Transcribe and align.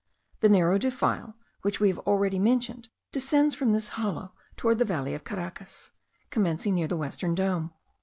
The 0.39 0.49
narrow 0.49 0.79
defile 0.79 1.35
which 1.61 1.79
we 1.79 1.89
have 1.89 1.99
already 1.99 2.39
mentioned, 2.39 2.89
descends 3.11 3.53
from 3.53 3.71
this 3.71 3.89
hollow 3.89 4.33
toward 4.57 4.79
the 4.79 4.83
valley 4.83 5.13
of 5.13 5.23
Caracas, 5.23 5.91
commencing 6.31 6.73
near 6.73 6.87
the 6.87 6.97
western 6.97 7.35
dome. 7.35 7.71